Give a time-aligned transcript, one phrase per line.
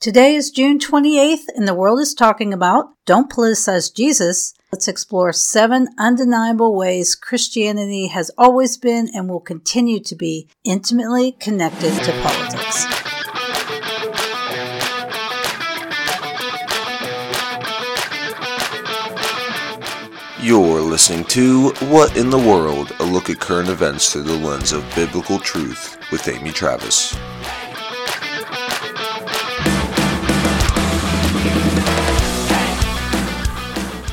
[0.00, 4.54] Today is June 28th, and the world is talking about Don't Politicize Jesus.
[4.70, 11.32] Let's explore seven undeniable ways Christianity has always been and will continue to be intimately
[11.32, 12.86] connected to politics.
[20.40, 22.94] You're listening to What in the World?
[23.00, 27.16] A look at current events through the lens of biblical truth with Amy Travis.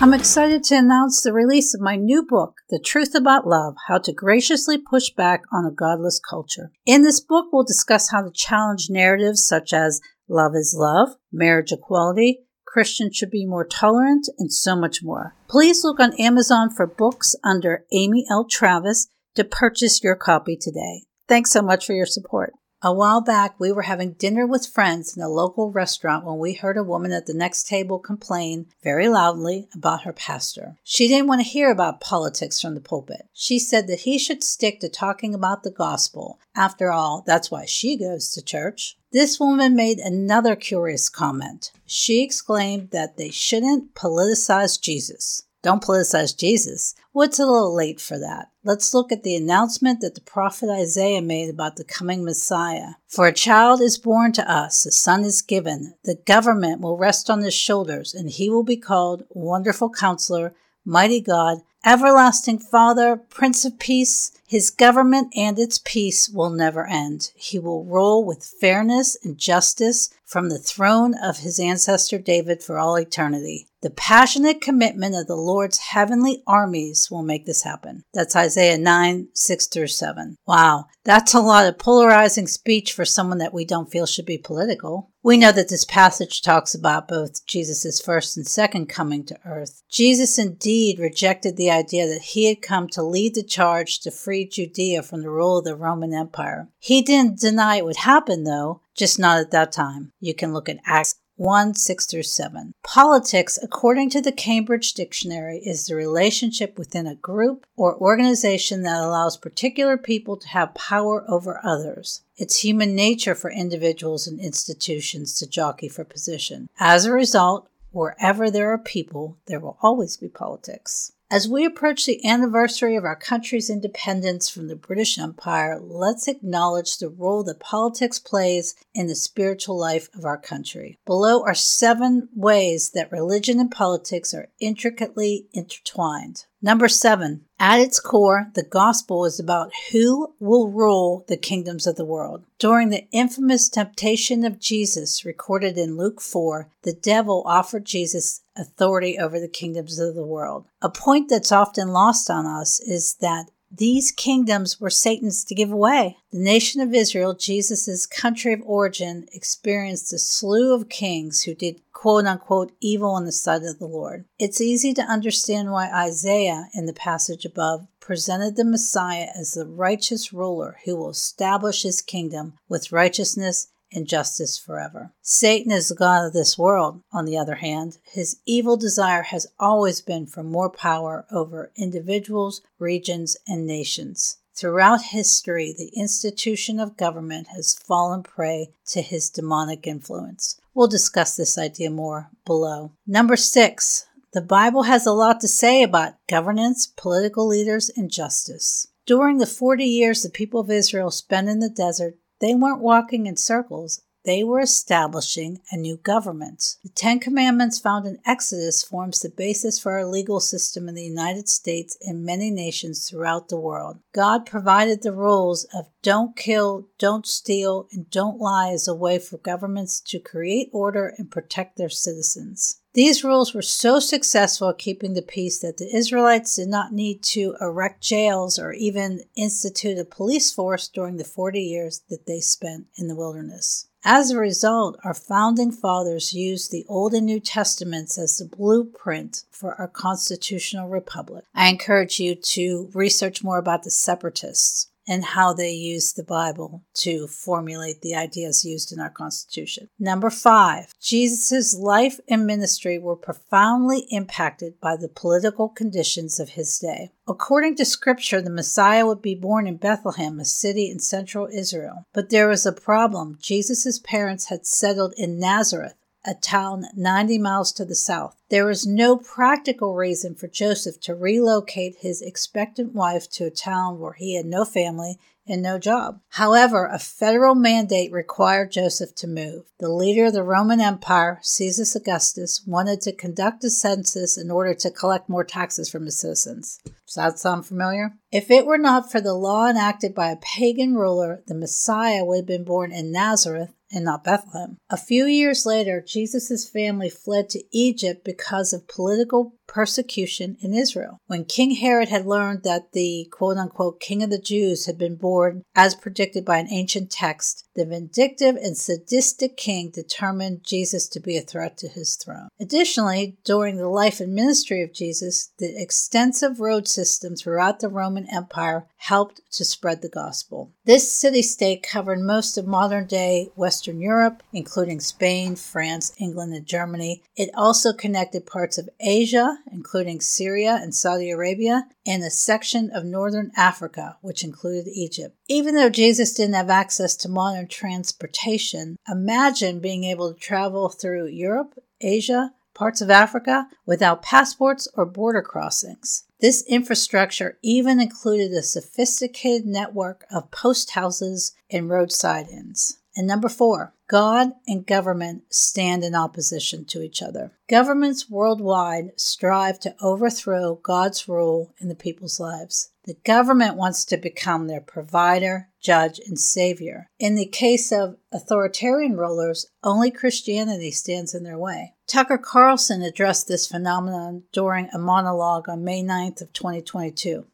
[0.00, 3.98] I'm excited to announce the release of my new book, The Truth About Love How
[3.98, 6.70] to Graciously Push Back on a Godless Culture.
[6.86, 11.72] In this book, we'll discuss how to challenge narratives such as love is love, marriage
[11.72, 15.34] equality, Christians should be more tolerant, and so much more.
[15.48, 18.46] Please look on Amazon for books under Amy L.
[18.48, 21.06] Travis to purchase your copy today.
[21.26, 22.52] Thanks so much for your support.
[22.80, 26.52] A while back, we were having dinner with friends in a local restaurant when we
[26.52, 30.76] heard a woman at the next table complain very loudly about her pastor.
[30.84, 33.26] She didn't want to hear about politics from the pulpit.
[33.32, 36.38] She said that he should stick to talking about the gospel.
[36.54, 38.96] After all, that's why she goes to church.
[39.10, 41.72] This woman made another curious comment.
[41.84, 45.42] She exclaimed that they shouldn't politicize Jesus.
[45.62, 46.94] Don't politicize Jesus.
[47.12, 48.50] Well, a little late for that.
[48.62, 52.94] Let's look at the announcement that the prophet Isaiah made about the coming Messiah.
[53.08, 55.94] For a child is born to us, a son is given.
[56.04, 61.20] The government will rest on his shoulders, and he will be called Wonderful Counselor, Mighty
[61.20, 64.32] God, Everlasting Father, Prince of Peace.
[64.46, 67.30] His government and its peace will never end.
[67.34, 72.78] He will rule with fairness and justice from the throne of his ancestor David for
[72.78, 73.68] all eternity.
[73.80, 78.02] The passionate commitment of the Lord's heavenly armies will make this happen.
[78.12, 80.36] That's Isaiah 9, 6 through 7.
[80.48, 84.36] Wow, that's a lot of polarizing speech for someone that we don't feel should be
[84.36, 85.12] political.
[85.22, 89.82] We know that this passage talks about both Jesus' first and second coming to earth.
[89.88, 94.44] Jesus indeed rejected the idea that he had come to lead the charge to free
[94.48, 96.68] Judea from the rule of the Roman Empire.
[96.80, 100.12] He didn't deny it would happen, though, just not at that time.
[100.18, 102.74] You can look at Acts 1 6 through 7.
[102.82, 109.00] Politics, according to the Cambridge Dictionary, is the relationship within a group or organization that
[109.00, 112.22] allows particular people to have power over others.
[112.36, 116.68] It's human nature for individuals and institutions to jockey for position.
[116.80, 121.12] As a result, wherever there are people, there will always be politics.
[121.30, 126.96] As we approach the anniversary of our country's independence from the British Empire, let's acknowledge
[126.96, 130.98] the role that politics plays in the spiritual life of our country.
[131.04, 136.46] Below are seven ways that religion and politics are intricately intertwined.
[136.60, 141.94] Number seven, at its core, the gospel is about who will rule the kingdoms of
[141.94, 142.44] the world.
[142.58, 149.18] During the infamous temptation of Jesus, recorded in Luke 4, the devil offered Jesus authority
[149.18, 150.66] over the kingdoms of the world.
[150.82, 155.70] A point that's often lost on us is that these kingdoms were Satan's to give
[155.70, 156.16] away.
[156.32, 161.80] The nation of Israel, Jesus' country of origin, experienced a slew of kings who did
[161.92, 164.24] quote unquote evil in the sight of the Lord.
[164.38, 169.66] It's easy to understand why Isaiah, in the passage above, presented the Messiah as the
[169.66, 175.12] righteous ruler who will establish his kingdom with righteousness and justice forever.
[175.22, 177.98] Satan is the God of this world, on the other hand.
[178.04, 184.38] His evil desire has always been for more power over individuals, regions, and nations.
[184.54, 190.60] Throughout history, the institution of government has fallen prey to his demonic influence.
[190.74, 192.92] We'll discuss this idea more below.
[193.06, 198.88] Number six, the Bible has a lot to say about governance, political leaders, and justice.
[199.06, 203.26] During the 40 years the people of Israel spent in the desert, they weren't walking
[203.26, 206.76] in circles, they were establishing a new government.
[206.82, 211.04] The Ten Commandments found in Exodus forms the basis for our legal system in the
[211.04, 214.00] United States and many nations throughout the world.
[214.12, 219.18] God provided the rules of don't kill, don't steal, and don't lie as a way
[219.18, 222.77] for governments to create order and protect their citizens.
[222.94, 227.22] These rules were so successful at keeping the peace that the Israelites did not need
[227.24, 232.40] to erect jails or even institute a police force during the 40 years that they
[232.40, 233.88] spent in the wilderness.
[234.04, 239.44] As a result, our founding fathers used the Old and New Testaments as the blueprint
[239.50, 241.44] for our constitutional republic.
[241.54, 244.88] I encourage you to research more about the separatists.
[245.08, 249.88] And how they used the Bible to formulate the ideas used in our Constitution.
[249.98, 256.78] Number five, Jesus' life and ministry were profoundly impacted by the political conditions of his
[256.78, 257.10] day.
[257.26, 262.06] According to scripture, the Messiah would be born in Bethlehem, a city in central Israel.
[262.12, 263.38] But there was a problem.
[263.40, 265.94] Jesus' parents had settled in Nazareth,
[266.24, 268.36] a town 90 miles to the south.
[268.50, 273.98] There was no practical reason for Joseph to relocate his expectant wife to a town
[273.98, 275.18] where he had no family
[275.48, 276.20] and no job.
[276.30, 279.64] However, a federal mandate required Joseph to move.
[279.78, 284.74] The leader of the Roman Empire, Caesar Augustus, wanted to conduct a census in order
[284.74, 286.80] to collect more taxes from his citizens.
[287.06, 288.14] Does that sound familiar?
[288.30, 292.36] If it were not for the law enacted by a pagan ruler, the Messiah would
[292.36, 294.76] have been born in Nazareth and not Bethlehem.
[294.90, 301.20] A few years later, Jesus' family fled to Egypt because of political persecution in Israel.
[301.26, 305.16] When King Herod had learned that the quote unquote king of the Jews had been
[305.16, 311.20] born as predicted by an ancient text, the vindictive and sadistic king determined Jesus to
[311.20, 312.48] be a threat to his throne.
[312.58, 318.26] Additionally, during the life and ministry of Jesus, the extensive road system throughout the Roman
[318.32, 320.72] Empire helped to spread the gospel.
[320.86, 326.66] This city state covered most of modern day Western Europe, including Spain, France, England, and
[326.66, 327.22] Germany.
[327.36, 333.04] It also connected parts of Asia, including Syria and Saudi Arabia, and a section of
[333.04, 335.36] northern Africa, which included Egypt.
[335.46, 341.28] Even though Jesus didn't have access to modern transportation, imagine being able to travel through
[341.28, 346.24] Europe, Asia, parts of Africa without passports or border crossings.
[346.40, 352.98] This infrastructure even included a sophisticated network of post houses and roadside inns.
[353.18, 357.50] And number four, God and government stand in opposition to each other.
[357.68, 362.92] Governments worldwide strive to overthrow God's rule in the people's lives.
[363.06, 367.08] The government wants to become their provider, judge, and savior.
[367.18, 371.94] In the case of authoritarian rulers, only Christianity stands in their way.
[372.06, 377.46] Tucker Carlson addressed this phenomenon during a monologue on May 9th of 2022.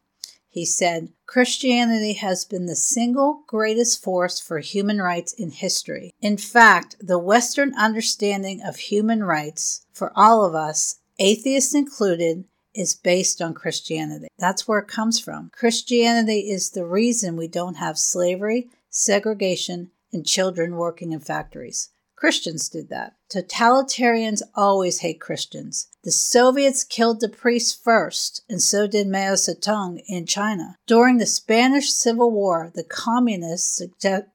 [0.54, 6.14] He said, Christianity has been the single greatest force for human rights in history.
[6.20, 12.94] In fact, the Western understanding of human rights for all of us, atheists included, is
[12.94, 14.28] based on Christianity.
[14.38, 15.50] That's where it comes from.
[15.52, 21.88] Christianity is the reason we don't have slavery, segregation, and children working in factories.
[22.14, 23.14] Christians did that.
[23.34, 25.88] Totalitarians always hate Christians.
[26.04, 30.76] The Soviets killed the priests first, and so did Mao Zedong in China.
[30.86, 33.82] During the Spanish Civil War, the communists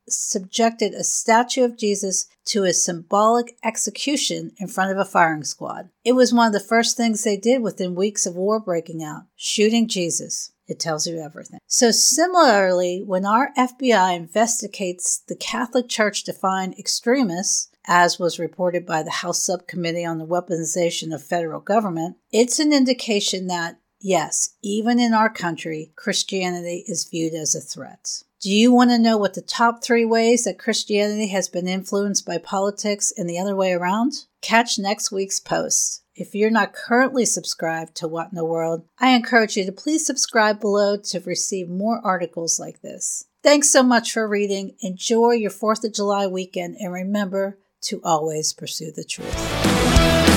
[0.10, 5.90] subjected a statue of Jesus to a symbolic execution in front of a firing squad.
[6.04, 9.24] It was one of the first things they did within weeks of war breaking out
[9.36, 10.52] shooting Jesus.
[10.68, 11.60] It tells you everything.
[11.66, 18.86] So, similarly, when our FBI investigates the Catholic Church to find extremists, as was reported
[18.86, 24.51] by the House Subcommittee on the Weaponization of Federal Government, it's an indication that, yes,
[24.62, 28.21] even in our country, Christianity is viewed as a threat.
[28.41, 32.27] Do you want to know what the top three ways that Christianity has been influenced
[32.27, 34.27] by politics and the other way around?
[34.42, 36.03] Catch next week's post.
[36.13, 40.06] If you're not currently subscribed to What in the World, I encourage you to please
[40.06, 43.25] subscribe below to receive more articles like this.
[43.42, 44.75] Thanks so much for reading.
[44.81, 50.29] Enjoy your 4th of July weekend and remember to always pursue the truth.